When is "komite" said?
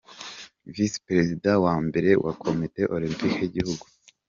2.43-2.81